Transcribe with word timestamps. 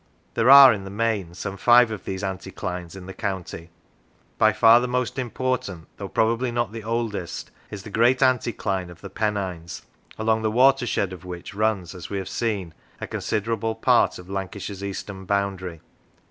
There 0.33 0.49
are, 0.49 0.73
in 0.73 0.83
the 0.83 0.89
main, 0.89 1.35
some 1.35 1.57
five 1.57 1.91
of 1.91 2.05
these 2.05 2.23
anticlines 2.23 2.95
in 2.95 3.05
the 3.05 3.13
county. 3.13 3.69
By 4.39 4.51
far 4.51 4.79
the 4.79 4.87
most 4.87 5.19
important, 5.19 5.89
though 5.97 6.09
probably 6.09 6.51
not 6.51 6.71
the 6.71 6.83
oldest, 6.83 7.51
is 7.69 7.83
the 7.83 7.91
great 7.91 8.17
anticline 8.23 8.89
of 8.89 9.01
the 9.01 9.11
Pennines, 9.11 9.83
along 10.17 10.41
the 10.41 10.49
watershed 10.49 11.13
of 11.13 11.23
which 11.23 11.53
runs, 11.53 11.93
as 11.93 12.09
we 12.09 12.17
have 12.17 12.29
seen, 12.29 12.73
a 12.99 13.05
considerable 13.05 13.75
part 13.75 14.17
of 14.17 14.27
Lancashire's 14.27 14.83
eastern 14.83 15.25
boundary. 15.25 15.81